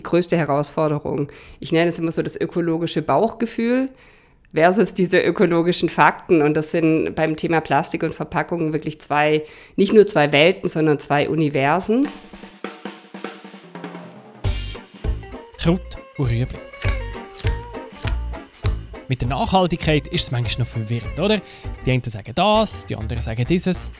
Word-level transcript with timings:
die 0.00 0.02
größte 0.02 0.36
Herausforderung. 0.36 1.28
Ich 1.60 1.72
nenne 1.72 1.90
es 1.90 1.98
immer 1.98 2.10
so 2.10 2.22
das 2.22 2.40
ökologische 2.40 3.02
Bauchgefühl 3.02 3.90
versus 4.54 4.94
diese 4.94 5.20
ökologischen 5.20 5.90
Fakten. 5.90 6.40
Und 6.40 6.54
das 6.54 6.70
sind 6.70 7.14
beim 7.14 7.36
Thema 7.36 7.60
Plastik 7.60 8.02
und 8.02 8.14
Verpackungen 8.14 8.72
wirklich 8.72 8.98
zwei, 9.00 9.44
nicht 9.76 9.92
nur 9.92 10.06
zwei 10.06 10.32
Welten, 10.32 10.70
sondern 10.70 10.98
zwei 10.98 11.28
Universen. 11.28 12.08
Kraut 15.58 15.80
und 16.16 16.30
Rüebli. 16.30 16.58
Mit 19.08 19.20
der 19.20 19.28
Nachhaltigkeit 19.28 20.06
ist 20.06 20.22
es 20.22 20.30
manchmal 20.30 20.64
noch 20.64 20.72
verwirrend, 20.72 21.18
oder? 21.18 21.42
Die 21.84 21.90
einen 21.90 22.02
sagen 22.04 22.32
das, 22.34 22.86
die 22.86 22.96
anderen 22.96 23.20
sagen 23.20 23.44
dieses. 23.46 23.92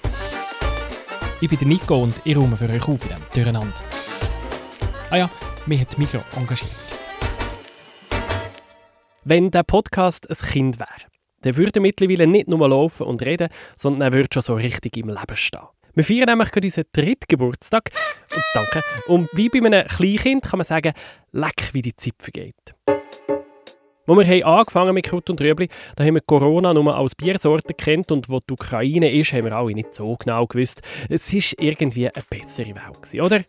Ich 1.42 1.48
bin 1.48 1.58
der 1.58 1.68
Nico 1.68 1.96
und 1.96 2.14
ich 2.24 2.36
räume 2.36 2.56
für 2.56 2.68
euch 2.68 2.82
auf 2.82 3.02
in 3.02 3.08
diesem 3.08 3.22
Durcheinander. 3.34 3.74
Ah 5.12 5.16
ja, 5.16 5.30
mich 5.66 5.80
hat 5.80 5.98
Mikro 5.98 6.20
engagiert. 6.36 6.70
Wenn 9.24 9.50
der 9.50 9.64
Podcast 9.64 10.30
ein 10.30 10.36
Kind 10.36 10.78
wäre, 10.78 10.88
dann 11.42 11.56
würde 11.56 11.80
er 11.80 11.82
mittlerweile 11.82 12.28
nicht 12.28 12.46
nur 12.46 12.68
laufen 12.68 13.08
und 13.08 13.20
reden, 13.20 13.48
sondern 13.74 14.02
er 14.02 14.12
würde 14.12 14.28
schon 14.32 14.42
so 14.42 14.54
richtig 14.54 14.96
im 14.96 15.08
Leben 15.08 15.36
stehen. 15.36 15.66
Wir 15.94 16.04
feiern 16.04 16.26
nämlich 16.28 16.52
gerade 16.52 16.68
unseren 16.68 16.84
dritten 16.92 17.24
Geburtstag. 17.26 17.90
Und 18.32 18.44
danke. 18.54 18.82
Und 19.08 19.28
wie 19.32 19.48
bei 19.48 19.58
einem 19.58 19.84
Kleinkind 19.84 20.44
kann 20.44 20.58
man 20.58 20.64
sagen, 20.64 20.92
leck, 21.32 21.70
wie 21.72 21.82
die 21.82 21.96
Zeit 21.96 22.14
vergeht. 22.20 22.76
Wo 24.06 24.16
wir 24.16 24.24
haben 24.24 24.42
angefangen 24.42 24.94
mit 24.94 25.06
Kraut 25.06 25.28
und 25.28 25.40
Rüebli, 25.40 25.68
da 25.96 26.04
haben 26.04 26.14
wir 26.14 26.20
Corona 26.20 26.72
nur 26.72 26.96
als 26.96 27.16
Biersorte 27.16 27.74
kennt 27.74 28.12
und 28.12 28.28
wo 28.28 28.40
die 28.40 28.52
Ukraine 28.52 29.12
ist, 29.12 29.32
haben 29.32 29.44
wir 29.44 29.56
alle 29.56 29.72
nicht 29.72 29.94
so 29.94 30.16
genau 30.16 30.46
gewusst. 30.46 30.82
Es 31.08 31.32
ist 31.32 31.54
irgendwie 31.60 32.08
eine 32.08 32.24
bessere 32.30 32.74
Welt 32.74 33.20
oder? 33.20 33.42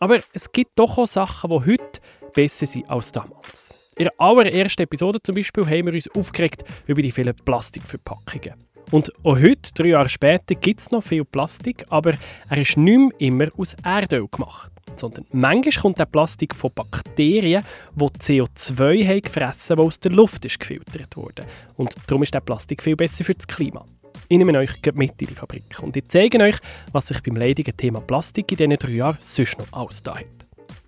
Aber 0.00 0.20
es 0.32 0.50
gibt 0.50 0.72
doch 0.78 0.98
auch 0.98 1.06
Sachen, 1.06 1.50
die 1.50 1.56
heute 1.56 2.00
besser 2.34 2.66
sind 2.66 2.88
als 2.90 3.12
damals. 3.12 3.72
In 3.96 4.04
der 4.04 4.14
allerersten 4.18 4.82
Episode 4.82 5.20
zum 5.22 5.36
Beispiel 5.36 5.64
haben 5.64 5.86
wir 5.86 5.94
uns 5.94 6.10
aufgeregt 6.10 6.64
über 6.86 7.00
die 7.00 7.12
vielen 7.12 7.34
Plastikverpackungen. 7.36 8.54
Und 8.90 9.12
auch 9.24 9.38
heute, 9.38 9.72
drei 9.74 9.88
Jahre 9.88 10.08
später, 10.08 10.54
gibt 10.54 10.80
es 10.80 10.90
noch 10.90 11.02
viel 11.02 11.24
Plastik, 11.24 11.84
aber 11.88 12.14
er 12.50 12.58
ist 12.58 12.76
nicht 12.76 13.14
immer 13.18 13.48
aus 13.56 13.76
Erdöl 13.82 14.26
gemacht. 14.28 14.70
Sondern 14.94 15.26
manchmal 15.32 15.82
kommt 15.82 15.98
der 15.98 16.06
Plastik 16.06 16.54
von 16.54 16.70
Bakterien, 16.74 17.64
die 17.94 18.04
CO2 18.04 19.06
haben 19.08 19.22
gefressen 19.22 19.76
haben, 19.76 19.86
aus 19.86 19.98
der 19.98 20.12
Luft 20.12 20.44
ist 20.44 20.60
gefiltert 20.60 21.16
wurde. 21.16 21.46
Und 21.76 21.94
darum 22.06 22.22
ist 22.22 22.34
der 22.34 22.40
Plastik 22.40 22.82
viel 22.82 22.96
besser 22.96 23.24
für 23.24 23.34
das 23.34 23.46
Klima. 23.46 23.84
Ich 24.28 24.38
nehme 24.38 24.58
euch 24.58 24.70
mit 24.94 25.20
in 25.20 25.28
die 25.28 25.34
Fabrik 25.34 25.78
und 25.82 25.96
ich 25.96 26.04
zeige 26.08 26.38
euch, 26.40 26.56
was 26.92 27.08
sich 27.08 27.22
beim 27.22 27.36
leidigen 27.36 27.76
Thema 27.76 28.00
Plastik 28.00 28.50
in 28.52 28.56
diesen 28.56 28.76
drei 28.78 28.90
Jahren 28.90 29.18
sonst 29.20 29.58
noch 29.58 29.72
ausgedacht 29.72 30.20
hat. 30.20 30.44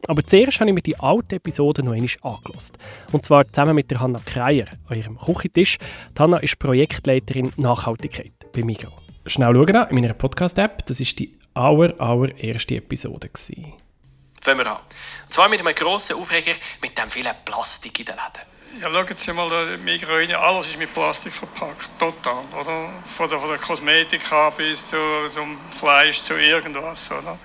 Aber 0.08 0.24
zuerst 0.24 0.60
habe 0.60 0.70
ich 0.70 0.74
mir 0.74 0.82
die 0.82 0.98
alte 0.98 1.36
Episode 1.36 1.82
noch 1.82 1.92
einmal 1.92 2.10
angelost. 2.22 2.78
Und 3.12 3.26
zwar 3.26 3.46
zusammen 3.46 3.74
mit 3.74 3.90
der 3.90 4.00
Hanna 4.00 4.20
Kreier 4.24 4.66
an 4.88 4.96
ihrem 4.96 5.18
Küchentisch. 5.18 5.78
Die 6.16 6.22
Hanna 6.22 6.38
ist 6.38 6.58
Projektleiterin 6.58 7.52
Nachhaltigkeit 7.56 8.32
bei 8.52 8.62
Migros. 8.62 8.92
Schnell 9.26 9.52
schauen 9.52 9.88
in 9.90 9.94
meiner 9.96 10.14
Podcast-App. 10.14 10.86
Das 10.86 11.00
war 11.00 11.06
die 11.18 11.36
aller, 11.54 12.00
allererste 12.00 12.76
Episode. 12.76 13.28
Gewesen. 13.28 13.74
Fangen 14.40 14.60
wir 14.60 14.70
an. 14.70 14.78
Und 15.24 15.32
zwar 15.32 15.48
mit 15.48 15.60
einem 15.60 15.74
grossen 15.74 16.16
Aufreger 16.16 16.52
mit 16.80 16.96
dem 16.96 17.10
vielen 17.10 17.34
Plastik 17.44 17.98
in 17.98 18.06
den 18.06 18.14
Läden. 18.14 18.55
Ja, 18.81 18.91
schauen 18.92 19.17
Sie 19.17 19.33
mal, 19.33 19.78
Migros, 19.78 20.34
alles 20.34 20.69
ist 20.69 20.78
mit 20.78 20.92
Plastik 20.92 21.33
verpackt, 21.33 21.89
total, 21.98 22.45
oder? 22.53 22.91
Von 23.06 23.28
der, 23.28 23.39
von 23.39 23.48
der 23.48 23.59
Kosmetik 23.59 24.20
bis 24.56 24.89
zu, 24.89 24.97
zum 25.31 25.56
Fleisch, 25.75 26.20
zu 26.20 26.34
irgendwas, 26.34 27.11
oder? 27.11 27.39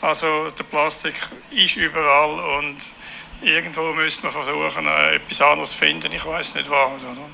Also 0.00 0.50
der 0.50 0.64
Plastik 0.64 1.14
ist 1.52 1.76
überall 1.76 2.58
und 2.58 2.76
irgendwo 3.42 3.92
müsste 3.92 4.24
man 4.24 4.32
versuchen, 4.32 4.86
äh, 4.86 5.16
etwas 5.16 5.40
anderes 5.40 5.70
zu 5.72 5.78
finden. 5.78 6.10
Ich 6.12 6.26
weiß 6.26 6.56
nicht 6.56 6.68
was. 6.68 7.04
Oder? 7.04 7.28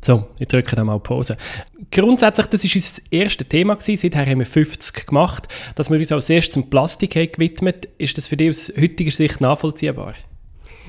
So, 0.00 0.28
ich 0.38 0.48
drücke 0.48 0.76
dann 0.76 0.86
mal 0.86 0.98
Pause. 0.98 1.36
Grundsätzlich, 1.90 2.46
das 2.46 2.64
war 2.64 2.70
unser 2.74 3.02
erstes 3.10 3.48
Thema. 3.48 3.74
Gewesen. 3.74 4.00
Seither 4.00 4.26
haben 4.30 4.38
wir 4.38 4.46
50 4.46 5.06
gemacht. 5.06 5.48
Dass 5.74 5.90
wir 5.90 5.98
uns 5.98 6.12
als 6.12 6.30
erstes 6.30 6.54
zum 6.54 6.70
Plastik 6.70 7.16
haben 7.16 7.32
gewidmet 7.32 7.88
ist 7.98 8.16
das 8.16 8.26
für 8.28 8.36
dich 8.36 8.50
aus 8.50 8.72
heutiger 8.80 9.10
Sicht 9.10 9.40
nachvollziehbar? 9.40 10.14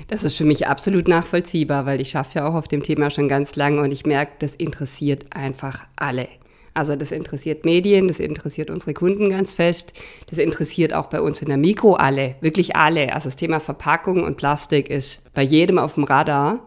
Das 0.08 0.24
ist 0.24 0.38
für 0.38 0.46
mich 0.46 0.68
absolut 0.68 1.08
nachvollziehbar, 1.08 1.86
weil 1.86 2.00
ich 2.00 2.12
schaffe 2.12 2.40
ja 2.40 2.48
auch 2.48 2.56
auf 2.56 2.68
dem 2.68 2.82
Thema 2.82 3.10
schon 3.10 3.28
ganz 3.28 3.56
lange 3.56 3.82
und 3.82 3.92
ich 3.92 4.06
merke, 4.06 4.34
das 4.40 4.56
interessiert 4.56 5.26
einfach 5.32 5.86
alle. 5.98 6.28
Also 6.74 6.96
das 6.96 7.12
interessiert 7.12 7.66
Medien, 7.66 8.08
das 8.08 8.20
interessiert 8.20 8.70
unsere 8.70 8.94
Kunden 8.94 9.32
ganz 9.32 9.52
fest, 9.54 9.94
das 10.30 10.38
interessiert 10.38 10.94
auch 10.94 11.08
bei 11.08 11.20
uns 11.22 11.42
in 11.42 11.48
der 11.48 11.58
Mikro 11.58 11.96
alle, 11.96 12.36
wirklich 12.40 12.76
alle. 12.76 13.14
Also 13.14 13.28
das 13.28 13.36
Thema 13.36 13.60
Verpackung 13.60 14.24
und 14.24 14.38
Plastik 14.38 14.90
ist 14.90 15.24
bei 15.34 15.42
jedem 15.42 15.80
auf 15.80 15.96
dem 15.96 16.04
Radar. 16.04 16.60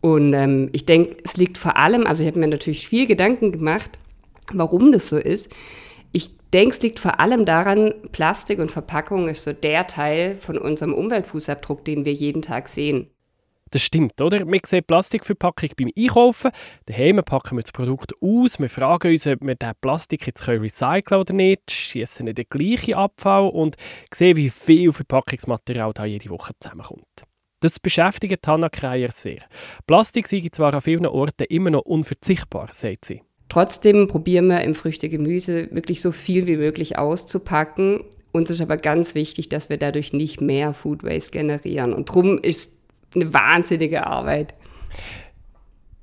Und 0.00 0.32
ähm, 0.34 0.70
ich 0.72 0.86
denke, 0.86 1.16
es 1.24 1.36
liegt 1.36 1.58
vor 1.58 1.76
allem, 1.76 2.06
also 2.06 2.22
ich 2.22 2.28
habe 2.28 2.38
mir 2.38 2.48
natürlich 2.48 2.86
viel 2.88 3.06
Gedanken 3.06 3.52
gemacht, 3.52 3.90
warum 4.52 4.92
das 4.92 5.08
so 5.08 5.16
ist. 5.16 5.50
Ich 6.12 6.30
denke, 6.52 6.74
es 6.74 6.82
liegt 6.82 7.00
vor 7.00 7.20
allem 7.20 7.44
daran, 7.44 7.94
Plastik 8.12 8.58
und 8.58 8.70
Verpackung 8.70 9.28
ist 9.28 9.44
so 9.44 9.52
der 9.52 9.86
Teil 9.86 10.36
von 10.36 10.58
unserem 10.58 10.94
Umweltfußabdruck, 10.94 11.84
den 11.84 12.04
wir 12.04 12.12
jeden 12.12 12.42
Tag 12.42 12.68
sehen. 12.68 13.08
Das 13.72 13.80
stimmt, 13.80 14.20
oder? 14.20 14.46
Wir 14.46 14.60
sehen 14.66 14.84
Plastikverpackung 14.86 15.70
beim 15.78 15.90
Einkaufen. 15.96 16.50
Daheim 16.84 17.16
packen 17.24 17.56
wir 17.56 17.62
das 17.62 17.72
Produkt 17.72 18.12
aus. 18.20 18.60
Wir 18.60 18.68
fragen 18.68 19.12
uns, 19.12 19.26
ob 19.26 19.40
wir 19.40 19.54
den 19.54 19.72
Plastik 19.80 20.26
jetzt 20.26 20.46
recyceln 20.46 21.02
können 21.04 21.20
oder 21.22 21.32
nicht. 21.32 21.70
Schießen 21.70 22.26
nicht 22.26 22.36
den 22.36 22.44
gleichen 22.50 22.94
Abfall 22.94 23.48
und 23.48 23.76
sehen, 24.12 24.36
wie 24.36 24.50
viel 24.50 24.92
Verpackungsmaterial 24.92 25.92
da 25.94 26.04
jede 26.04 26.28
Woche 26.28 26.52
zusammenkommt. 26.60 27.24
Das 27.60 27.80
beschäftigt 27.80 28.46
Hanna 28.46 28.68
Kreier 28.68 29.10
sehr. 29.10 29.42
Plastik 29.86 30.28
sei 30.28 30.46
zwar 30.52 30.74
an 30.74 30.82
vielen 30.82 31.06
Orten 31.06 31.44
immer 31.44 31.70
noch 31.70 31.82
unverzichtbar, 31.82 32.68
sagt 32.72 33.06
sie. 33.06 33.22
Trotzdem 33.52 34.08
probieren 34.08 34.46
wir 34.46 34.62
im 34.62 34.74
Früchte-Gemüse 34.74 35.68
wirklich 35.72 36.00
so 36.00 36.10
viel 36.10 36.46
wie 36.46 36.56
möglich 36.56 36.96
auszupacken. 36.96 38.02
Uns 38.32 38.48
ist 38.48 38.62
aber 38.62 38.78
ganz 38.78 39.14
wichtig, 39.14 39.50
dass 39.50 39.68
wir 39.68 39.76
dadurch 39.76 40.14
nicht 40.14 40.40
mehr 40.40 40.72
Food 40.72 41.04
Waste 41.04 41.32
generieren. 41.32 41.92
Und 41.92 42.08
darum 42.08 42.38
ist 42.38 42.78
eine 43.14 43.34
wahnsinnige 43.34 44.06
Arbeit. 44.06 44.54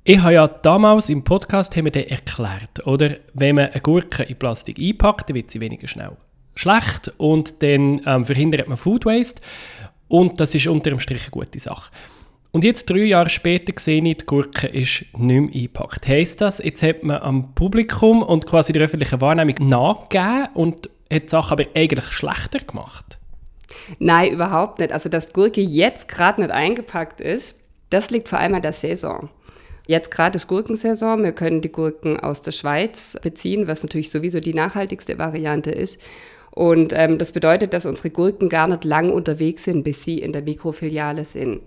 Ich 0.04 0.20
habe 0.20 0.34
ja 0.34 0.46
damals 0.46 1.08
im 1.08 1.24
Podcast 1.24 1.76
haben 1.76 1.92
wir 1.92 2.08
erklärt, 2.08 2.86
oder? 2.86 3.16
Wenn 3.34 3.56
man 3.56 3.70
eine 3.70 3.80
Gurke 3.80 4.22
in 4.22 4.36
Plastik 4.36 4.78
einpackt, 4.78 5.28
dann 5.28 5.34
wird 5.34 5.50
sie 5.50 5.58
weniger 5.58 5.88
schnell 5.88 6.12
schlecht 6.54 7.12
und 7.16 7.64
dann 7.64 8.00
ähm, 8.06 8.24
verhindert 8.26 8.68
man 8.68 8.78
Food 8.78 9.06
Waste 9.06 9.42
und 10.06 10.38
das 10.38 10.54
ist 10.54 10.68
unter 10.68 10.90
dem 10.90 11.00
Strich 11.00 11.22
eine 11.22 11.30
gute 11.30 11.58
Sache. 11.58 11.90
Und 12.52 12.64
jetzt, 12.64 12.90
drei 12.90 13.04
Jahre 13.04 13.28
später, 13.28 13.72
sehe 13.78 14.02
ich, 14.02 14.16
die 14.18 14.26
Gurke 14.26 14.66
ist 14.66 15.04
nicht 15.16 15.40
mehr 15.40 15.50
eingepackt. 15.54 16.08
Heißt 16.08 16.40
das, 16.40 16.58
jetzt 16.58 16.82
hat 16.82 17.04
man 17.04 17.22
am 17.22 17.54
Publikum 17.54 18.22
und 18.22 18.46
quasi 18.46 18.72
der 18.72 18.82
öffentlichen 18.82 19.20
Wahrnehmung 19.20 19.68
nachgegeben 19.68 20.48
und 20.54 20.90
hat 21.12 21.24
die 21.24 21.28
Sache 21.28 21.52
aber 21.52 21.64
eigentlich 21.74 22.06
schlechter 22.06 22.58
gemacht? 22.58 23.18
Nein, 23.98 24.32
überhaupt 24.32 24.80
nicht. 24.80 24.92
Also, 24.92 25.08
dass 25.08 25.32
Gurke 25.32 25.60
jetzt 25.60 26.08
gerade 26.08 26.40
nicht 26.40 26.50
eingepackt 26.50 27.20
ist, 27.20 27.56
das 27.90 28.10
liegt 28.10 28.28
vor 28.28 28.38
allem 28.38 28.54
an 28.54 28.62
der 28.62 28.72
Saison. 28.72 29.28
Jetzt 29.86 30.10
gerade 30.10 30.36
ist 30.36 30.46
Gurkensaison. 30.46 31.22
Wir 31.22 31.32
können 31.32 31.62
die 31.62 31.72
Gurken 31.72 32.18
aus 32.18 32.42
der 32.42 32.52
Schweiz 32.52 33.16
beziehen, 33.22 33.66
was 33.66 33.82
natürlich 33.82 34.10
sowieso 34.10 34.38
die 34.38 34.54
nachhaltigste 34.54 35.18
Variante 35.18 35.70
ist. 35.70 36.00
Und 36.52 36.92
ähm, 36.94 37.18
das 37.18 37.32
bedeutet, 37.32 37.72
dass 37.72 37.86
unsere 37.86 38.10
Gurken 38.10 38.48
gar 38.48 38.68
nicht 38.68 38.84
lang 38.84 39.10
unterwegs 39.10 39.64
sind, 39.64 39.82
bis 39.82 40.02
sie 40.02 40.18
in 40.18 40.32
der 40.32 40.42
Mikrofiliale 40.42 41.24
sind. 41.24 41.62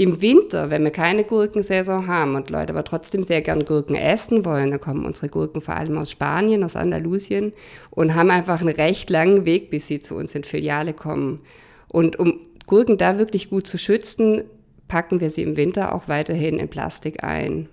Im 0.00 0.22
Winter, 0.22 0.70
wenn 0.70 0.84
wir 0.84 0.92
keine 0.92 1.24
Gurkensaison 1.24 2.06
haben 2.06 2.36
und 2.36 2.50
Leute 2.50 2.72
aber 2.72 2.84
trotzdem 2.84 3.24
sehr 3.24 3.42
gern 3.42 3.64
Gurken 3.64 3.96
essen 3.96 4.44
wollen, 4.44 4.70
dann 4.70 4.80
kommen 4.80 5.04
unsere 5.04 5.28
Gurken 5.28 5.60
vor 5.60 5.74
allem 5.74 5.98
aus 5.98 6.12
Spanien, 6.12 6.62
aus 6.62 6.76
Andalusien 6.76 7.52
und 7.90 8.14
haben 8.14 8.30
einfach 8.30 8.60
einen 8.60 8.68
recht 8.68 9.10
langen 9.10 9.44
Weg, 9.44 9.70
bis 9.70 9.88
sie 9.88 10.00
zu 10.00 10.14
uns 10.14 10.36
in 10.36 10.44
Filiale 10.44 10.94
kommen. 10.94 11.40
Und 11.88 12.16
um 12.16 12.38
Gurken 12.68 12.96
da 12.96 13.18
wirklich 13.18 13.50
gut 13.50 13.66
zu 13.66 13.76
schützen, 13.76 14.44
packen 14.86 15.20
wir 15.20 15.30
sie 15.30 15.42
im 15.42 15.56
Winter 15.56 15.92
auch 15.92 16.06
weiterhin 16.06 16.60
in 16.60 16.68
Plastik 16.68 17.24
ein. 17.24 17.68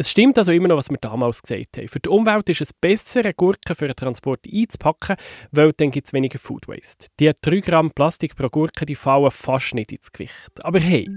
Es 0.00 0.12
stimmt 0.12 0.38
also 0.38 0.52
immer 0.52 0.68
noch, 0.68 0.76
was 0.76 0.90
wir 0.90 0.98
damals 0.98 1.42
gesagt 1.42 1.76
haben. 1.76 1.88
Für 1.88 1.98
die 1.98 2.08
Umwelt 2.08 2.48
ist 2.48 2.60
es 2.60 2.72
besser, 2.72 3.18
eine 3.18 3.34
Gurke 3.34 3.74
für 3.74 3.88
den 3.88 3.96
Transport 3.96 4.46
einzupacken, 4.46 5.16
weil 5.50 5.72
dann 5.72 5.90
gibt 5.90 6.06
es 6.06 6.12
weniger 6.12 6.38
Food 6.38 6.68
Waste. 6.68 7.08
Die 7.18 7.32
3 7.42 7.58
Gramm 7.58 7.90
Plastik 7.90 8.36
pro 8.36 8.48
Gurke 8.48 8.86
die 8.86 8.94
fallen 8.94 9.32
fast 9.32 9.74
nicht 9.74 9.90
ins 9.90 10.12
Gewicht. 10.12 10.52
Aber 10.62 10.78
hey, 10.78 11.10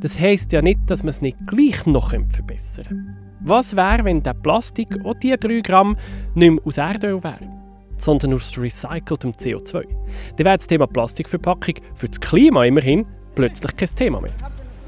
das 0.00 0.18
heisst 0.18 0.52
ja 0.52 0.62
nicht, 0.62 0.80
dass 0.86 1.02
man 1.02 1.10
es 1.10 1.20
nicht 1.20 1.36
gleich 1.46 1.84
noch 1.84 2.12
verbessern 2.12 2.86
könnte. 2.86 3.16
Was 3.40 3.76
wäre, 3.76 4.06
wenn 4.06 4.22
der 4.22 4.32
Plastik 4.32 4.88
auch 5.04 5.14
die 5.22 5.36
3 5.38 5.60
Gramm 5.60 5.98
nicht 6.34 6.52
mehr 6.52 6.66
aus 6.66 6.78
Erdöl 6.78 7.22
wäre? 7.22 7.62
sondern 7.98 8.32
aus 8.32 8.58
recyceltem 8.58 9.32
CO2. 9.32 9.84
Dann 10.36 10.46
wäre 10.46 10.56
das 10.56 10.66
Thema 10.66 10.86
Plastikverpackung 10.86 11.74
für 11.94 12.08
das 12.08 12.18
Klima 12.18 12.64
immerhin 12.64 13.06
plötzlich 13.34 13.76
kein 13.76 13.94
Thema 13.94 14.20
mehr. 14.20 14.34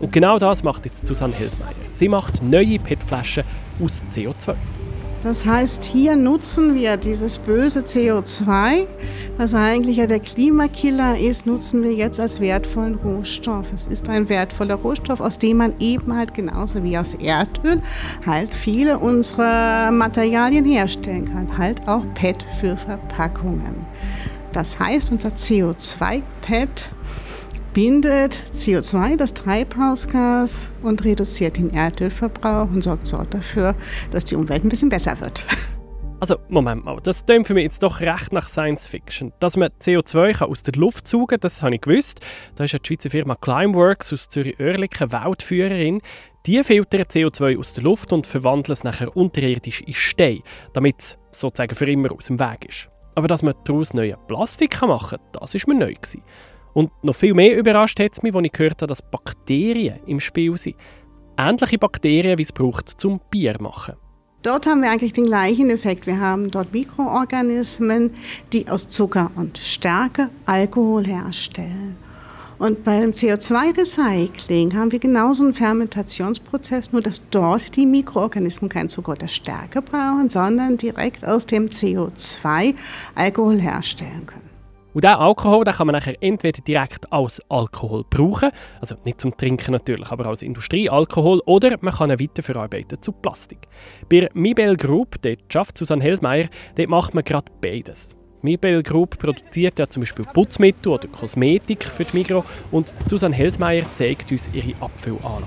Und 0.05 0.13
genau 0.13 0.39
das 0.39 0.63
macht 0.63 0.85
jetzt 0.85 1.07
Susanne 1.07 1.35
Hildmeier. 1.35 1.73
Sie 1.89 2.09
macht 2.09 2.43
neue 2.43 2.79
PET-Flaschen 2.79 3.43
aus 3.83 4.05
CO2. 4.13 4.55
Das 5.23 5.47
heißt, 5.47 5.83
hier 5.83 6.15
nutzen 6.15 6.75
wir 6.75 6.99
dieses 6.99 7.39
böse 7.39 7.81
CO2, 7.81 8.85
was 9.39 9.55
eigentlich 9.55 9.97
ja 9.97 10.07
der 10.07 10.21
Klimakiller 10.21 11.19
ist, 11.19 11.47
nutzen 11.47 11.83
wir 11.83 11.95
jetzt 11.95 12.21
als 12.21 12.39
wertvollen 12.39 12.97
Rohstoff. 12.97 13.73
Es 13.73 13.87
ist 13.87 14.11
ein 14.11 14.29
wertvoller 14.29 14.75
Rohstoff, 14.75 15.21
aus 15.21 15.39
dem 15.39 15.57
man 15.57 15.75
eben 15.81 16.15
halt 16.15 16.35
genauso 16.35 16.85
wie 16.85 16.99
aus 16.99 17.15
Erdöl 17.15 17.81
halt 18.27 18.53
viele 18.53 18.99
unserer 18.99 19.91
Materialien 19.91 20.67
herstellen 20.67 21.33
kann. 21.33 21.57
Halt 21.57 21.81
auch 21.89 22.03
PET 22.13 22.45
für 22.61 22.77
Verpackungen. 22.77 23.87
Das 24.53 24.79
heißt, 24.79 25.11
unser 25.13 25.31
CO2-PET 25.31 26.91
bindet 27.75 28.41
CO2, 28.55 29.17
das 29.17 29.35
Treibhausgas, 29.35 30.71
und 30.83 31.05
reduziert 31.05 31.59
den 31.59 31.71
Erdölverbrauch 31.71 32.71
und 32.71 32.83
sorgt 32.83 33.07
so 33.07 33.23
dafür, 33.29 33.75
dass 34.13 34.25
die 34.25 34.37
Umwelt 34.37 34.65
ein 34.65 34.71
bisschen 34.71 34.89
besser 34.89 35.21
wird. 35.21 35.45
Also, 36.21 36.37
Moment 36.49 36.87
mal, 36.87 36.97
das 37.03 37.27
klingt 37.27 37.47
für 37.47 37.53
mich 37.53 37.65
jetzt 37.65 37.83
doch 37.83 38.01
recht 38.01 38.33
nach 38.33 38.49
Science 38.49 38.87
Fiction. 38.87 39.35
Dass 39.41 39.59
man 39.59 39.69
CO2 39.83 40.43
aus 40.43 40.63
der 40.63 40.73
Luft 40.75 41.07
saugen 41.07 41.27
kann, 41.27 41.41
das 41.41 41.63
habe 41.63 41.75
ich 41.75 41.83
gewusst. 41.83 42.21
Da 42.55 42.65
ist 42.65 42.73
ja 42.73 42.79
die 42.79 42.87
Schweizer 42.87 43.11
Firma 43.11 43.35
Climeworks 43.35 44.11
aus 44.11 44.29
Zürich-Oerlikon 44.29 45.13
Weltführerin. 45.13 46.01
Die 46.47 46.65
filtern 46.65 47.03
CO2 47.03 47.59
aus 47.59 47.75
der 47.75 47.85
Luft 47.85 48.11
und 48.15 48.27
verwandeln 48.27 48.73
es 48.73 48.85
nachher 48.85 49.15
unterirdisch 49.15 49.83
in 49.83 49.93
Stein, 49.93 50.41
damit 50.73 50.95
es 51.01 51.19
sozusagen 51.31 51.75
für 51.75 51.91
immer 51.91 52.11
aus 52.13 52.27
dem 52.27 52.41
Weg 52.41 52.71
ist. 52.71 52.89
Aber 53.17 53.29
dass 53.29 53.43
man 53.43 53.55
daraus 53.65 53.93
neue 53.93 54.17
Plastik 54.27 54.81
machen 54.81 55.19
kann, 55.19 55.41
das 55.43 55.55
war 55.55 55.75
mir 55.75 55.81
neu. 55.81 55.93
Gewesen. 55.93 56.23
Und 56.75 56.91
noch 57.03 57.15
viel 57.15 57.35
mehr 57.35 57.57
überrascht 57.57 57.99
hat 58.01 58.13
es 58.13 58.23
mich, 58.23 58.35
als 58.35 58.45
ich 58.45 58.53
gehört 58.53 58.83
habe, 58.83 58.89
dass 58.89 59.01
Bakterien 59.01 60.01
im 60.07 60.21
Spiel 60.21 60.59
sind. 60.59 60.77
Ähnliche 61.39 61.79
Bakterien, 61.79 62.37
wie 62.37 62.43
es 62.43 62.53
braucht 62.53 62.89
zum 63.01 63.21
Bier 63.31 63.57
machen. 63.61 63.95
Dort 64.43 64.67
haben 64.67 64.83
wir 64.83 64.91
eigentlich 64.91 65.15
den 65.15 65.25
gleichen 65.25 65.71
Effekt. 65.71 66.07
Wir 66.07 66.21
haben 66.21 66.51
dort 66.51 66.73
Mikroorganismen, 66.73 68.15
die 68.53 68.69
aus 68.69 68.89
Zucker 68.89 69.31
und 69.37 69.57
Stärke 69.57 70.29
Alkohol 70.45 71.07
herstellen. 71.07 71.97
Und 72.59 72.85
beim 72.85 73.11
CO2-Recycling 73.11 74.75
haben 74.75 74.93
wir 74.93 74.99
genauso 74.99 75.45
einen 75.45 75.55
Fermentationsprozess, 75.55 76.93
nur 76.93 77.03
dass 77.03 77.23
dort 77.31 77.75
die 77.75 77.87
Mikroorganismen 77.87 78.69
kein 78.69 78.89
Zucker 78.89 79.13
oder 79.13 79.29
Stärke 79.29 79.83
brauchen, 79.83 80.29
sondern 80.29 80.77
direkt 80.77 81.27
aus 81.27 81.47
dem 81.47 81.67
CO2 81.67 82.75
Alkohol 83.15 83.61
herstellen 83.61 84.27
können. 84.27 84.44
Und 84.95 85.03
diesen 85.03 85.17
Alkohol 85.17 85.65
den 85.65 85.75
kann 85.75 85.89
man 85.89 85.95
nachher 85.95 86.15
entweder 86.21 86.63
direkt 86.63 87.13
als 87.13 87.43
Alkohol 87.51 88.05
brauchen, 88.09 88.51
also 88.81 88.95
nicht 89.05 89.21
zum 89.21 89.37
Trinken 89.37 89.73
natürlich, 89.73 90.11
aber 90.11 90.27
als 90.27 90.43
Industriealkohol, 90.43 91.41
oder 91.47 91.77
man 91.81 91.93
kann 91.93 92.11
ihn 92.11 92.21
weiterverarbeiten 92.21 93.03
zu 93.03 93.11
Plastik. 93.11 93.59
Bei 94.09 94.31
Mibel 94.35 94.77
Group, 94.77 95.21
dort 95.23 95.41
schafft 95.53 95.79
Susanne 95.79 96.03
Heldmeier, 96.03 96.47
dort 96.77 96.89
macht 96.89 97.15
man 97.15 97.25
gerade 97.25 97.51
beides. 97.61 98.15
Mibel 98.43 98.83
Group 98.83 99.19
produziert 99.19 99.79
ja 99.79 99.89
zum 99.89 100.03
Beispiel 100.03 100.27
Putzmittel 100.27 100.93
oder 100.93 101.09
Kosmetik 101.09 101.83
für 101.83 102.05
die 102.05 102.17
Migro 102.17 102.45
und 102.71 102.95
Susanne 103.07 103.35
Heldmeier 103.35 103.85
zeigt 103.93 104.31
uns 104.31 104.49
ihre 104.53 104.81
Abfüllanlage. 104.81 105.45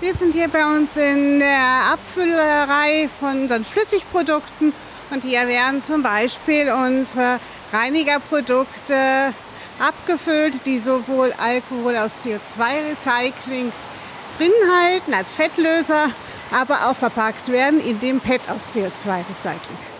Wir 0.00 0.12
sind 0.12 0.34
hier 0.34 0.48
bei 0.48 0.66
uns 0.66 0.96
in 0.98 1.38
der 1.38 1.92
Abfüllerei 1.92 3.08
von 3.18 3.42
unseren 3.42 3.64
Flüssigprodukten 3.64 4.74
und 5.10 5.24
hier 5.24 5.46
werden 5.46 5.80
zum 5.80 6.02
Beispiel 6.02 6.70
unsere 6.72 7.38
Reinigerprodukte 7.74 9.34
abgefüllt, 9.80 10.64
die 10.64 10.78
sowohl 10.78 11.32
Alkohol 11.36 11.96
aus 11.96 12.24
CO2-Recycling 12.24 13.72
drin 14.38 14.52
halten 14.78 15.12
als 15.12 15.34
Fettlöser, 15.34 16.10
aber 16.52 16.88
auch 16.88 16.94
verpackt 16.94 17.50
werden 17.50 17.84
in 17.84 17.98
dem 17.98 18.20
PET 18.20 18.42
aus 18.48 18.74
CO2-Recycling. 18.74 19.93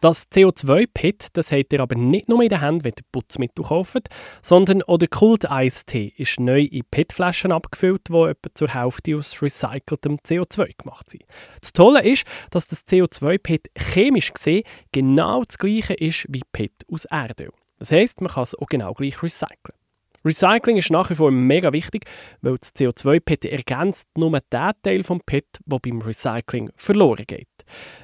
Das 0.00 0.26
CO2-PET 0.30 1.28
das 1.34 1.52
habt 1.52 1.74
ihr 1.74 1.80
aber 1.80 1.94
nicht 1.94 2.30
nur 2.30 2.42
in 2.42 2.48
der 2.48 2.62
Hand, 2.62 2.84
wenn 2.84 2.94
ihr 2.96 3.04
Putzmittel 3.12 3.62
kauft, 3.62 4.08
sondern 4.40 4.82
auch 4.82 4.96
der 4.96 5.08
Kult-Eistee 5.08 6.14
ist 6.16 6.40
neu 6.40 6.62
in 6.62 6.84
PET-Flaschen 6.90 7.52
abgefüllt, 7.52 8.08
die 8.08 8.14
etwa 8.14 8.48
zur 8.54 8.72
Hälfte 8.72 9.16
aus 9.16 9.42
recyceltem 9.42 10.16
CO2 10.26 10.70
gemacht 10.78 11.10
sind. 11.10 11.24
Das 11.60 11.74
Tolle 11.74 12.02
ist, 12.02 12.24
dass 12.50 12.66
das 12.66 12.86
CO2-PET 12.86 13.68
chemisch 13.76 14.32
gesehen 14.32 14.64
genau 14.90 15.44
das 15.44 15.58
gleiche 15.58 15.92
ist 15.92 16.24
wie 16.30 16.42
PET 16.50 16.72
aus 16.90 17.04
Erdöl. 17.04 17.52
Das 17.78 17.92
heisst, 17.92 18.22
man 18.22 18.32
kann 18.32 18.44
es 18.44 18.54
auch 18.54 18.68
genau 18.68 18.94
gleich 18.94 19.22
recyceln. 19.22 19.76
Recycling 20.24 20.78
ist 20.78 20.90
nach 20.90 21.10
wie 21.10 21.14
vor 21.14 21.30
mega 21.30 21.72
wichtig, 21.72 22.04
weil 22.40 22.56
das 22.58 22.74
CO2-PET 22.74 23.46
ergänzt 23.46 24.08
nur 24.16 24.30
den 24.30 24.72
Teil 24.82 25.04
vom 25.04 25.20
PET, 25.20 25.46
der 25.66 25.78
beim 25.78 26.00
Recycling 26.00 26.70
verloren 26.76 27.24
geht. 27.26 27.48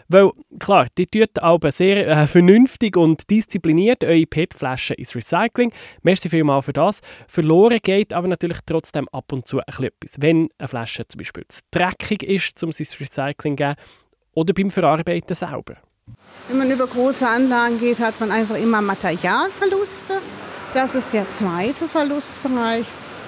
Weil, 0.09 0.31
klar, 0.59 0.87
die 0.97 1.07
tut 1.07 1.39
aber 1.41 1.73
sehr 1.73 2.07
äh, 2.07 2.27
vernünftig 2.27 2.97
und 2.97 3.29
diszipliniert 3.31 4.05
eure 4.05 4.27
PET-Flaschen 4.27 4.97
ins 4.97 5.15
Recycling. 5.15 5.73
Merci 6.03 6.29
vielmals 6.29 6.67
für 6.67 6.73
das. 6.73 7.01
Verloren 7.27 7.79
geht 7.83 8.13
aber 8.13 8.29
natürlich 8.29 8.59
trotzdem 8.67 9.09
ab 9.09 9.33
und 9.33 9.47
zu 9.47 9.61
etwas. 9.61 10.17
Wenn 10.19 10.49
eine 10.59 10.69
Flasche 10.69 11.07
zum 11.09 11.19
Beispiel 11.19 11.45
zu 11.49 11.61
dreckig 11.71 12.23
ist, 12.23 12.63
um 12.63 12.73
sie 12.73 12.85
ins 12.85 13.01
Recycling 13.01 13.57
zu 13.57 13.65
geben, 13.65 13.75
oder 14.35 14.53
beim 14.53 14.71
Verarbeiten 14.71 15.35
selber. 15.35 15.77
Wenn 16.49 16.59
man 16.59 16.71
über 16.71 16.87
große 16.87 17.27
Anlagen 17.27 17.81
geht, 17.81 17.99
hat 17.99 18.21
man 18.21 18.31
einfach 18.31 18.57
immer 18.57 18.81
Materialverluste. 18.81 20.19
Das 20.75 20.95
ist 20.95 21.13
der 21.13 21.29
zweite 21.29 21.89
Verlustbereich. 21.89 22.85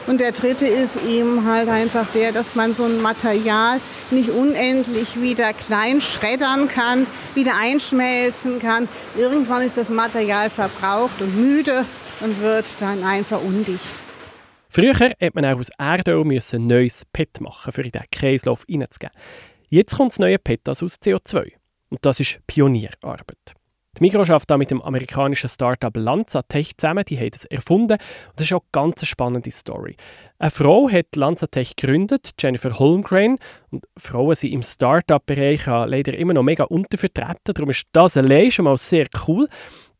Und 0.08 0.22
der 0.22 0.32
dritte 0.32 0.66
ist 0.66 0.96
eben 1.06 1.44
halt 1.46 1.68
einfach 1.68 2.10
der, 2.14 2.32
dass 2.32 2.54
man 2.54 2.72
so 2.72 2.84
ein 2.84 3.02
Material 3.02 3.78
nicht 4.10 4.30
unendlich 4.30 5.20
wieder 5.20 5.52
klein 5.52 6.00
schreddern 6.00 6.66
kann, 6.66 7.06
wieder 7.34 7.54
einschmelzen 7.54 8.58
kann. 8.58 8.88
Irgendwann 9.18 9.60
ist 9.60 9.76
das 9.76 9.90
Material 9.90 10.48
verbraucht 10.48 11.20
und 11.20 11.36
müde 11.36 11.84
und 12.20 12.40
wird 12.40 12.64
dann 12.80 13.04
einfach 13.04 13.42
undicht. 13.42 13.84
Früher 14.70 14.94
hätte 14.94 15.30
man 15.34 15.44
auch 15.44 15.58
aus 15.58 15.68
Erdöl 15.78 16.24
ein 16.24 16.66
neues 16.66 17.04
PET 17.12 17.42
machen, 17.42 17.70
um 17.76 17.84
in 17.84 17.92
diesen 17.92 18.06
Kreislauf 18.10 18.64
hineinzugeben. 18.66 19.14
Jetzt 19.68 19.94
kommt 19.94 20.12
das 20.12 20.18
neue 20.18 20.38
PET 20.38 20.66
also 20.68 20.86
aus 20.86 20.94
CO2. 20.94 21.52
Und 21.90 21.98
das 22.06 22.20
ist 22.20 22.38
Pionierarbeit. 22.46 23.54
Die 23.98 24.04
Migros 24.04 24.30
arbeitet 24.30 24.50
da 24.50 24.56
mit 24.56 24.70
dem 24.70 24.80
amerikanischen 24.80 25.48
Startup 25.48 25.96
Lanzatech 25.96 26.76
zusammen. 26.76 27.04
Die 27.08 27.18
haben 27.18 27.30
das 27.30 27.44
erfunden. 27.46 27.94
Und 27.94 28.32
das 28.36 28.46
ist 28.46 28.52
auch 28.52 28.62
eine 28.62 28.70
ganz 28.70 29.04
spannende 29.04 29.50
Story. 29.50 29.96
Eine 30.38 30.50
Frau 30.52 30.88
hat 30.88 31.16
Lanzatech 31.16 31.74
gegründet, 31.74 32.30
Jennifer 32.38 32.78
Holmgren. 32.78 33.38
Und 33.70 33.86
Frauen 33.96 34.36
sind 34.36 34.52
im 34.52 34.62
Startup-Bereich 34.62 35.66
leider 35.66 36.16
immer 36.16 36.32
noch 36.32 36.44
mega 36.44 36.64
untervertreten. 36.64 37.54
Darum 37.54 37.70
ist 37.70 37.86
das 37.90 38.16
allein 38.16 38.52
schon 38.52 38.66
mal 38.66 38.76
sehr 38.76 39.06
cool. 39.26 39.48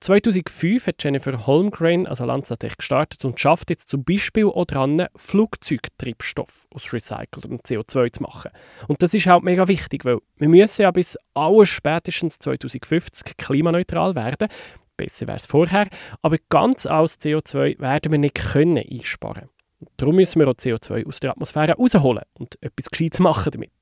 2005 0.00 0.86
hat 0.86 1.02
Jennifer 1.02 1.46
Holmgren, 1.46 2.06
also 2.06 2.24
Lanzatech, 2.24 2.76
gestartet 2.76 3.24
und 3.24 3.40
schafft 3.40 3.70
jetzt 3.70 3.88
zum 3.88 4.04
Beispiel 4.04 4.46
auch 4.46 4.64
dran, 4.64 5.06
Flugzeugtreibstoff 5.16 6.66
aus 6.72 6.92
recyceltem 6.92 7.58
CO2 7.58 8.12
zu 8.12 8.22
machen. 8.22 8.50
Und 8.86 9.02
das 9.02 9.14
ist 9.14 9.26
halt 9.26 9.42
mega 9.42 9.66
wichtig, 9.66 10.04
weil 10.04 10.18
wir 10.36 10.48
müssen 10.48 10.82
ja 10.82 10.90
bis 10.92 11.18
alles 11.34 11.68
spätestens 11.68 12.38
2050 12.38 13.36
klimaneutral 13.36 14.14
werden. 14.14 14.48
Besser 14.96 15.26
wäre 15.26 15.36
es 15.36 15.46
vorher, 15.46 15.88
aber 16.22 16.36
ganz 16.48 16.86
alles 16.86 17.20
CO2 17.20 17.80
werden 17.80 18.12
wir 18.12 18.18
nicht 18.18 18.36
können 18.36 18.78
einsparen. 18.78 19.48
Darum 19.96 20.16
müssen 20.16 20.40
wir 20.40 20.48
auch 20.48 20.54
CO2 20.54 21.06
aus 21.06 21.20
der 21.20 21.30
Atmosphäre 21.30 21.72
rausholen 21.72 22.24
und 22.34 22.60
etwas 22.62 22.90
Gescheites 22.90 23.18
machen 23.20 23.50
damit. 23.52 23.72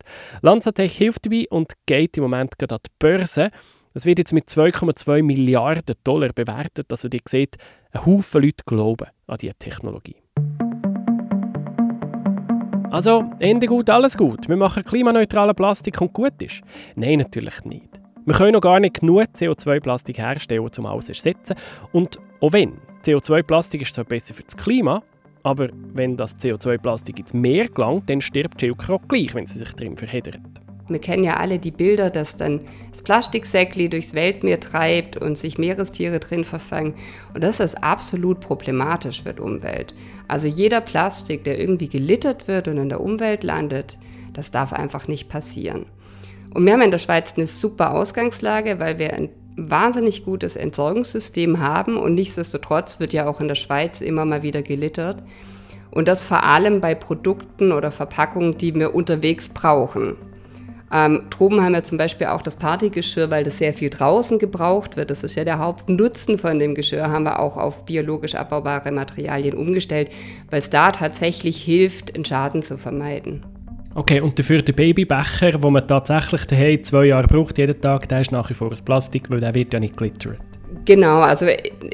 Lanzatech 0.42 0.96
hilft 0.96 1.26
dabei 1.26 1.46
und 1.50 1.72
geht 1.86 2.16
im 2.16 2.24
Moment 2.24 2.58
gerade 2.58 2.74
an 2.74 2.80
die 2.86 2.92
Börse. 2.98 3.50
Es 3.96 4.04
wird 4.04 4.18
jetzt 4.18 4.34
mit 4.34 4.46
2,2 4.46 5.22
Milliarden 5.22 5.94
Dollar 6.04 6.28
bewertet. 6.34 6.84
Also 6.90 7.08
ihr 7.10 7.20
seht, 7.26 7.56
ein 7.92 8.04
Haufen 8.04 8.42
Leute 8.42 8.62
glauben 8.66 9.06
an 9.26 9.38
diese 9.40 9.54
Technologie. 9.54 10.16
Also, 12.90 13.24
Ende 13.38 13.66
gut, 13.66 13.88
alles 13.88 14.14
gut. 14.14 14.50
Wir 14.50 14.56
machen 14.58 14.84
klimaneutralen 14.84 15.56
Plastik 15.56 15.98
und 16.02 16.12
gut 16.12 16.42
ist. 16.42 16.60
Nein, 16.94 17.20
natürlich 17.20 17.64
nicht. 17.64 17.88
Wir 18.26 18.34
können 18.34 18.52
noch 18.52 18.60
gar 18.60 18.80
nicht 18.80 19.00
genug 19.00 19.28
CO2-Plastik 19.34 20.18
herstellen, 20.18 20.68
um 20.76 20.84
alles 20.84 21.06
zu 21.06 21.12
ersetzen. 21.12 21.56
Und 21.92 22.18
auch 22.42 22.52
wenn, 22.52 22.74
CO2-Plastik 23.02 23.80
ist 23.80 23.94
zwar 23.94 24.04
besser 24.04 24.34
für 24.34 24.42
das 24.42 24.58
Klima, 24.58 25.02
aber 25.42 25.70
wenn 25.94 26.18
das 26.18 26.36
CO2-Plastik 26.36 27.18
ins 27.18 27.32
Meer 27.32 27.68
gelangt, 27.68 28.10
dann 28.10 28.20
stirbt 28.20 28.60
die 28.60 28.66
Schildkröte 28.66 29.06
gleich, 29.08 29.34
wenn 29.34 29.46
sie 29.46 29.58
sich 29.58 29.72
drin 29.72 29.96
verheddert. 29.96 30.65
Wir 30.88 31.00
kennen 31.00 31.24
ja 31.24 31.36
alle 31.36 31.58
die 31.58 31.72
Bilder, 31.72 32.10
dass 32.10 32.36
dann 32.36 32.60
das 32.92 33.02
Plastiksäckli 33.02 33.88
durchs 33.88 34.14
Weltmeer 34.14 34.60
treibt 34.60 35.16
und 35.16 35.36
sich 35.36 35.58
Meerestiere 35.58 36.20
drin 36.20 36.44
verfangen. 36.44 36.94
Und 37.34 37.42
das 37.42 37.58
ist 37.60 37.82
absolut 37.82 38.40
problematisch 38.40 39.22
für 39.22 39.34
die 39.34 39.42
Umwelt. 39.42 39.94
Also 40.28 40.46
jeder 40.46 40.80
Plastik, 40.80 41.44
der 41.44 41.58
irgendwie 41.58 41.88
gelittert 41.88 42.46
wird 42.46 42.68
und 42.68 42.78
in 42.78 42.88
der 42.88 43.00
Umwelt 43.00 43.42
landet, 43.42 43.98
das 44.32 44.50
darf 44.50 44.72
einfach 44.72 45.08
nicht 45.08 45.28
passieren. 45.28 45.86
Und 46.54 46.64
wir 46.64 46.72
haben 46.72 46.82
in 46.82 46.90
der 46.90 46.98
Schweiz 46.98 47.34
eine 47.36 47.46
super 47.46 47.92
Ausgangslage, 47.94 48.78
weil 48.78 48.98
wir 48.98 49.12
ein 49.12 49.30
wahnsinnig 49.56 50.24
gutes 50.24 50.54
Entsorgungssystem 50.54 51.60
haben 51.60 51.96
und 51.96 52.14
nichtsdestotrotz 52.14 53.00
wird 53.00 53.12
ja 53.12 53.26
auch 53.26 53.40
in 53.40 53.48
der 53.48 53.54
Schweiz 53.54 54.00
immer 54.00 54.24
mal 54.24 54.42
wieder 54.42 54.62
gelittert. 54.62 55.22
Und 55.90 56.08
das 56.08 56.22
vor 56.22 56.44
allem 56.44 56.80
bei 56.80 56.94
Produkten 56.94 57.72
oder 57.72 57.90
Verpackungen, 57.90 58.58
die 58.58 58.74
wir 58.74 58.94
unterwegs 58.94 59.48
brauchen. 59.48 60.16
Ähm, 60.92 61.24
Droben 61.30 61.62
haben 61.62 61.72
wir 61.72 61.82
zum 61.82 61.98
Beispiel 61.98 62.28
auch 62.28 62.42
das 62.42 62.56
Partygeschirr, 62.56 63.30
weil 63.30 63.44
das 63.44 63.58
sehr 63.58 63.74
viel 63.74 63.90
draußen 63.90 64.38
gebraucht 64.38 64.96
wird. 64.96 65.10
Das 65.10 65.24
ist 65.24 65.34
ja 65.34 65.44
der 65.44 65.58
Hauptnutzen 65.58 66.38
von 66.38 66.58
dem 66.58 66.74
Geschirr, 66.74 67.10
haben 67.10 67.24
wir 67.24 67.40
auch 67.40 67.56
auf 67.56 67.84
biologisch 67.84 68.36
abbaubare 68.36 68.92
Materialien 68.92 69.54
umgestellt, 69.54 70.10
weil 70.50 70.60
es 70.60 70.70
da 70.70 70.92
tatsächlich 70.92 71.60
hilft, 71.60 72.14
einen 72.14 72.24
Schaden 72.24 72.62
zu 72.62 72.78
vermeiden. 72.78 73.44
Okay, 73.94 74.20
und 74.20 74.38
dafür 74.38 74.62
der 74.62 74.74
Babybecher, 74.74 75.62
wo 75.62 75.70
man 75.70 75.88
tatsächlich 75.88 76.44
daheim 76.44 76.84
zwei 76.84 77.06
Jahre 77.06 77.26
braucht, 77.26 77.58
jeden 77.58 77.80
Tag, 77.80 78.08
der 78.08 78.20
ist 78.20 78.30
nach 78.30 78.50
wie 78.50 78.54
vor 78.54 78.70
aus 78.70 78.82
Plastik, 78.82 79.30
weil 79.30 79.40
der 79.40 79.54
wird 79.54 79.72
ja 79.72 79.80
nicht 79.80 79.96
glittert. 79.96 80.38
Genau, 80.84 81.20
also 81.20 81.46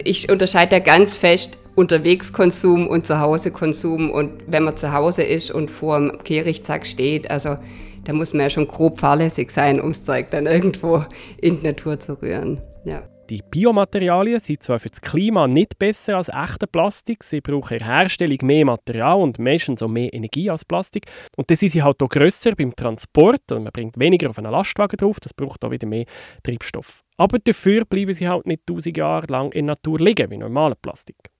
ich 0.04 0.28
unterscheide 0.30 0.70
da 0.70 0.78
ganz 0.80 1.14
fest 1.14 1.58
Unterwegskonsum 1.74 2.88
und 2.88 3.06
Zuhausekonsum. 3.06 4.10
Und 4.10 4.32
wenn 4.46 4.64
man 4.64 4.76
zu 4.76 4.92
Hause 4.92 5.22
ist 5.22 5.50
und 5.50 5.70
vor 5.70 5.98
dem 5.98 6.18
Kehrichtsack 6.24 6.86
steht, 6.86 7.30
also 7.30 7.56
da 8.04 8.12
muss 8.12 8.32
man 8.32 8.42
ja 8.42 8.50
schon 8.50 8.68
grob 8.68 8.98
fahrlässig 8.98 9.50
sein, 9.50 9.80
um 9.80 9.92
das 9.92 10.04
Zeug 10.04 10.30
dann 10.30 10.46
irgendwo 10.46 11.04
in 11.40 11.60
die 11.60 11.66
Natur 11.66 11.98
zu 12.00 12.20
rühren. 12.20 12.60
Ja. 12.84 13.02
Die 13.30 13.40
Biomaterialien 13.50 14.40
sind 14.40 14.62
zwar 14.62 14.78
für 14.78 14.90
das 14.90 15.00
Klima 15.00 15.46
nicht 15.46 15.78
besser 15.78 16.16
als 16.16 16.28
echter 16.28 16.66
Plastik, 16.66 17.24
sie 17.24 17.40
brauchen 17.40 17.74
in 17.74 17.78
der 17.78 17.86
Herstellung 17.86 18.38
mehr 18.42 18.66
Material 18.66 19.20
und 19.20 19.38
meistens 19.38 19.82
auch 19.82 19.88
mehr 19.88 20.12
Energie 20.12 20.50
als 20.50 20.64
Plastik. 20.64 21.06
Und 21.36 21.48
dann 21.48 21.56
sind 21.56 21.70
sie 21.70 21.82
halt 21.82 22.02
auch 22.02 22.08
grösser 22.08 22.52
beim 22.54 22.74
Transport 22.74 23.52
und 23.52 23.62
man 23.62 23.72
bringt 23.72 23.98
weniger 23.98 24.28
auf 24.28 24.38
einen 24.38 24.52
Lastwagen 24.52 24.98
drauf, 24.98 25.20
das 25.20 25.32
braucht 25.32 25.64
auch 25.64 25.70
wieder 25.70 25.86
mehr 25.86 26.04
Treibstoff. 26.42 27.02
Aber 27.16 27.38
dafür 27.38 27.84
bleiben 27.84 28.12
sie 28.12 28.28
halt 28.28 28.46
nicht 28.46 28.66
tausend 28.66 28.96
Jahre 28.98 29.26
lang 29.28 29.52
in 29.52 29.66
der 29.66 29.76
Natur 29.76 29.98
liegen, 30.00 30.30
wie 30.30 30.36
normale 30.36 30.74
Plastik. 30.74 31.31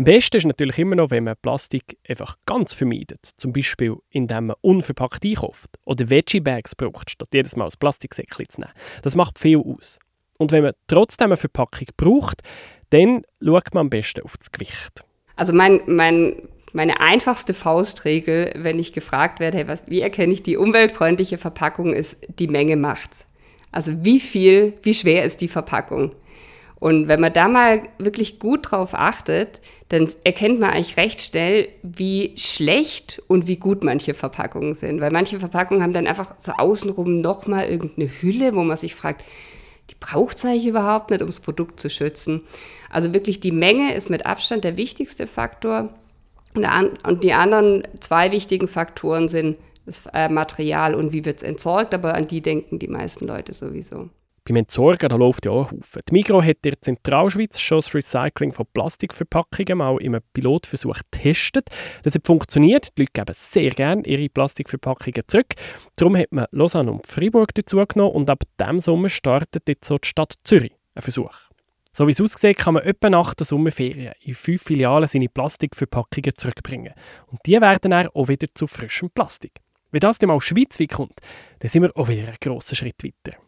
Am 0.00 0.04
besten 0.04 0.38
ist 0.38 0.46
natürlich 0.46 0.78
immer 0.78 0.96
noch, 0.96 1.10
wenn 1.10 1.24
man 1.24 1.34
Plastik 1.42 1.98
einfach 2.08 2.38
ganz 2.46 2.72
vermeidet. 2.72 3.20
Zum 3.36 3.52
Beispiel, 3.52 3.96
indem 4.08 4.46
man 4.46 4.56
unverpackt 4.62 5.22
einkauft 5.26 5.78
oder 5.84 6.08
Veggie-Bags 6.08 6.74
braucht, 6.74 7.10
statt 7.10 7.28
jedes 7.34 7.54
Mal 7.54 7.66
ein 7.66 7.72
Plastiksäckchen 7.78 8.48
zu 8.48 8.60
nehmen. 8.62 8.72
Das 9.02 9.14
macht 9.14 9.38
viel 9.38 9.58
aus. 9.58 9.98
Und 10.38 10.52
wenn 10.52 10.62
man 10.62 10.72
trotzdem 10.86 11.26
eine 11.26 11.36
Verpackung 11.36 11.88
braucht, 11.98 12.40
dann 12.88 13.24
schaut 13.44 13.74
man 13.74 13.82
am 13.82 13.90
besten 13.90 14.22
auf 14.22 14.38
das 14.38 14.50
Gewicht. 14.50 15.04
Also 15.36 15.52
mein, 15.52 15.82
mein, 15.84 16.48
meine 16.72 16.98
einfachste 17.00 17.52
Faustregel, 17.52 18.54
wenn 18.56 18.78
ich 18.78 18.94
gefragt 18.94 19.38
werde, 19.38 19.58
hey, 19.58 19.68
was, 19.68 19.82
wie 19.86 20.00
erkenne 20.00 20.32
ich 20.32 20.42
die 20.42 20.56
umweltfreundliche 20.56 21.36
Verpackung, 21.36 21.92
ist, 21.92 22.16
die 22.38 22.48
Menge 22.48 22.76
macht's. 22.76 23.26
Also 23.70 24.02
wie 24.02 24.20
viel, 24.20 24.78
wie 24.82 24.94
schwer 24.94 25.26
ist 25.26 25.42
die 25.42 25.48
Verpackung? 25.48 26.12
Und 26.80 27.08
wenn 27.08 27.20
man 27.20 27.32
da 27.32 27.46
mal 27.46 27.82
wirklich 27.98 28.38
gut 28.38 28.70
drauf 28.70 28.94
achtet, 28.94 29.60
dann 29.90 30.08
erkennt 30.24 30.60
man 30.60 30.70
eigentlich 30.70 30.96
recht 30.96 31.20
schnell, 31.20 31.68
wie 31.82 32.32
schlecht 32.36 33.22
und 33.28 33.46
wie 33.46 33.56
gut 33.56 33.84
manche 33.84 34.14
Verpackungen 34.14 34.74
sind. 34.74 35.00
Weil 35.00 35.12
manche 35.12 35.38
Verpackungen 35.38 35.82
haben 35.82 35.92
dann 35.92 36.06
einfach 36.06 36.34
so 36.38 36.52
außenrum 36.52 37.20
nochmal 37.20 37.66
irgendeine 37.66 38.08
Hülle, 38.08 38.54
wo 38.54 38.64
man 38.64 38.78
sich 38.78 38.94
fragt, 38.94 39.26
die 39.90 39.94
braucht 40.00 40.38
es 40.38 40.44
eigentlich 40.44 40.66
überhaupt 40.66 41.10
nicht, 41.10 41.20
um 41.20 41.28
das 41.28 41.40
Produkt 41.40 41.80
zu 41.80 41.90
schützen. 41.90 42.42
Also 42.88 43.12
wirklich 43.12 43.40
die 43.40 43.52
Menge 43.52 43.94
ist 43.94 44.08
mit 44.08 44.24
Abstand 44.24 44.64
der 44.64 44.78
wichtigste 44.78 45.26
Faktor. 45.26 45.92
Und 46.54 47.22
die 47.22 47.34
anderen 47.34 47.86
zwei 48.00 48.32
wichtigen 48.32 48.68
Faktoren 48.68 49.28
sind 49.28 49.58
das 49.84 50.02
äh, 50.14 50.28
Material 50.28 50.94
und 50.94 51.12
wie 51.12 51.24
wird 51.24 51.38
es 51.38 51.42
entsorgt, 51.42 51.92
aber 51.94 52.14
an 52.14 52.26
die 52.26 52.40
denken 52.40 52.78
die 52.78 52.88
meisten 52.88 53.26
Leute 53.26 53.52
sowieso. 53.52 54.08
Beim 54.50 54.56
Entsorgen 54.56 55.08
da 55.08 55.14
läuft 55.14 55.46
ja 55.46 55.52
auch 55.52 55.70
Haufen. 55.70 56.02
Die 56.08 56.12
Migros 56.12 56.42
hat 56.42 56.56
in 56.56 56.72
der 56.72 56.80
Zentralschweiz 56.80 57.60
schon 57.60 57.78
das 57.78 57.94
Recycling 57.94 58.52
von 58.52 58.66
Plastikverpackungen 58.74 59.78
mal 59.78 59.96
in 59.98 60.16
einem 60.16 60.24
Pilotversuch 60.32 60.98
getestet. 61.12 61.68
Das 62.02 62.16
hat 62.16 62.26
funktioniert. 62.26 62.98
Die 62.98 63.02
Leute 63.02 63.12
geben 63.12 63.32
sehr 63.32 63.70
gerne 63.70 64.02
ihre 64.04 64.28
Plastikverpackungen 64.28 65.22
zurück. 65.28 65.54
Darum 65.94 66.16
hat 66.16 66.32
man 66.32 66.46
Lausanne 66.50 66.90
und 66.90 67.06
Freiburg 67.06 67.54
dazu 67.54 67.76
genommen 67.76 68.12
und 68.12 68.28
ab 68.28 68.42
diesem 68.58 68.80
Sommer 68.80 69.08
startet 69.08 69.68
jetzt 69.68 69.86
so 69.86 69.98
die 69.98 70.08
Stadt 70.08 70.34
Zürich 70.42 70.74
ein 70.96 71.02
Versuch. 71.02 71.36
So 71.92 72.08
wie 72.08 72.10
es 72.10 72.20
aussieht, 72.20 72.58
kann 72.58 72.74
man 72.74 72.82
etwa 72.82 73.08
nach 73.08 73.34
der 73.34 73.46
Sommerferien 73.46 74.14
in 74.20 74.34
fünf 74.34 74.64
Filialen 74.64 75.06
seine 75.06 75.28
Plastikverpackungen 75.28 76.36
zurückbringen. 76.36 76.94
Und 77.28 77.38
die 77.46 77.52
werden 77.52 77.88
dann 77.88 78.08
auch 78.08 78.26
wieder 78.26 78.48
zu 78.52 78.66
frischem 78.66 79.10
Plastik. 79.10 79.52
Wenn 79.92 80.00
das 80.00 80.18
dann 80.18 80.26
mal 80.26 80.40
schweizweit 80.40 80.90
kommt, 80.90 81.20
dann 81.60 81.68
sind 81.68 81.82
wir 81.82 81.96
auch 81.96 82.08
wieder 82.08 82.24
einen 82.24 82.36
grossen 82.40 82.74
Schritt 82.74 83.04
weiter. 83.04 83.38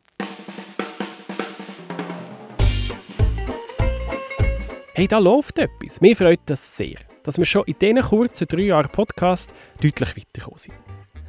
Hey, 5.03 5.09
da 5.09 5.19
läuft 5.19 5.59
etwas. 5.59 6.01
Mir 6.01 6.15
freut 6.15 6.39
das 6.47 6.77
sehr, 6.77 6.95
dass 7.25 7.37
wir 7.37 7.45
schon 7.45 7.65
in 7.65 7.75
diesen 7.77 8.01
kurzen 8.03 8.47
drei 8.47 8.61
Jahren 8.61 8.89
Podcast 8.89 9.53
deutlich 9.83 10.17
weitergekommen 10.17 10.59
sind. 10.59 10.77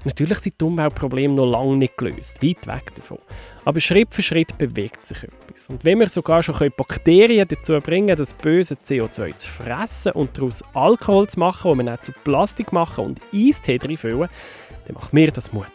Natürlich 0.06 0.38
sind 0.38 0.62
die 0.62 0.66
Umweltprobleme 0.66 1.34
noch 1.34 1.48
lange 1.48 1.78
nicht 1.78 1.98
gelöst, 1.98 2.44
weit 2.44 2.68
weg 2.68 2.94
davon. 2.94 3.18
Aber 3.66 3.80
Schritt 3.80 4.14
für 4.14 4.22
Schritt 4.22 4.56
bewegt 4.60 5.04
sich 5.04 5.24
etwas. 5.24 5.70
Und 5.70 5.84
wenn 5.86 6.00
wir 6.00 6.08
sogar 6.08 6.44
schon 6.44 6.72
Bakterien 6.78 7.48
dazu 7.48 7.76
bringen 7.80 8.16
das 8.16 8.36
böse 8.36 8.76
CO2 8.76 9.34
zu 9.34 9.50
fressen 9.50 10.12
und 10.12 10.38
daraus 10.38 10.64
Alkohol 10.76 11.28
zu 11.28 11.40
machen, 11.40 11.72
den 11.72 11.78
wir 11.80 11.86
dann 11.86 12.04
zu 12.04 12.12
Plastik 12.24 12.74
machen 12.74 13.06
und 13.06 13.22
Eistee 13.34 13.80
füllen, 13.98 14.30
dann 14.86 14.94
macht 14.94 15.14
mir 15.14 15.32
das 15.32 15.52
Mut. 15.52 15.66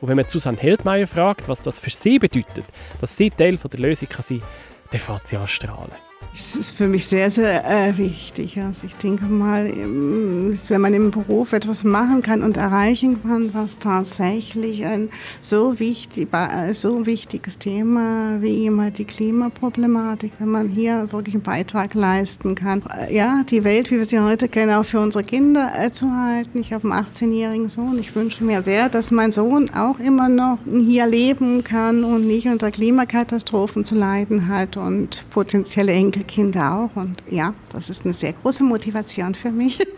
Und 0.00 0.08
wenn 0.08 0.16
man 0.16 0.26
Susanne 0.26 0.56
Heldmeier 0.56 1.06
fragt, 1.06 1.46
was 1.46 1.60
das 1.60 1.78
für 1.78 1.90
sie 1.90 2.18
bedeutet, 2.18 2.64
dass 3.02 3.14
sie 3.14 3.28
Teil 3.28 3.58
der 3.58 3.80
Lösung 3.80 4.08
sein 4.10 4.38
kann, 4.38 4.48
dann 4.92 5.00
fängt 5.00 5.26
sie 5.26 5.36
an 5.36 5.46
strahlen. 5.46 5.92
Es 6.32 6.56
ist 6.56 6.70
für 6.70 6.88
mich 6.88 7.06
sehr, 7.06 7.30
sehr 7.30 7.64
äh, 7.64 7.96
wichtig. 7.96 8.60
Also 8.60 8.86
ich 8.86 8.94
denke 8.96 9.24
mal, 9.24 9.66
wenn 9.66 10.80
man 10.80 10.94
im 10.94 11.10
Beruf 11.10 11.52
etwas 11.52 11.84
machen 11.84 12.22
kann 12.22 12.42
und 12.42 12.56
erreichen 12.56 13.22
kann, 13.22 13.54
was 13.54 13.78
tatsächlich 13.78 14.84
ein 14.84 15.10
so, 15.40 15.78
wichtig, 15.78 16.28
so 16.74 17.06
wichtiges 17.06 17.58
Thema 17.58 18.38
wie 18.40 18.66
immer 18.66 18.90
die 18.90 19.04
Klimaproblematik, 19.04 20.32
wenn 20.38 20.48
man 20.48 20.68
hier 20.68 21.12
wirklich 21.12 21.34
einen 21.34 21.44
Beitrag 21.44 21.94
leisten 21.94 22.54
kann, 22.54 22.82
ja, 23.10 23.42
die 23.48 23.62
Welt, 23.62 23.90
wie 23.90 23.98
wir 23.98 24.04
sie 24.04 24.20
heute 24.20 24.48
kennen, 24.48 24.72
auch 24.72 24.84
für 24.84 25.00
unsere 25.00 25.22
Kinder 25.24 25.72
äh, 25.78 25.92
zu 25.92 26.10
halten. 26.10 26.58
Ich 26.58 26.72
habe 26.72 26.90
einen 26.90 27.04
18-jährigen 27.04 27.68
Sohn. 27.68 27.98
Ich 27.98 28.14
wünsche 28.14 28.44
mir 28.44 28.62
sehr, 28.62 28.88
dass 28.88 29.10
mein 29.10 29.30
Sohn 29.32 29.70
auch 29.70 29.98
immer 30.00 30.28
noch 30.28 30.58
hier 30.66 31.06
leben 31.06 31.62
kann 31.64 32.04
und 32.04 32.26
nicht 32.26 32.48
unter 32.48 32.70
Klimakatastrophen 32.70 33.84
zu 33.84 33.94
leiden 33.94 34.48
hat 34.48 34.76
und 34.76 35.24
potenzielle 35.30 35.92
Enkel 35.92 36.13
Kinder 36.22 36.72
auch. 36.72 36.94
Und 36.94 37.24
ja, 37.28 37.54
das 37.70 37.90
ist 37.90 38.04
eine 38.04 38.14
sehr 38.14 38.34
große 38.34 38.62
Motivation 38.62 39.34
für 39.34 39.50
mich. 39.50 39.80